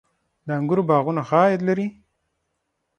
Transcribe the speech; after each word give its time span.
د 0.45 0.49
انګورو 0.59 0.83
باغونه 0.89 1.21
ښه 1.29 1.37
عاید 1.43 1.61
لري؟ 1.67 1.87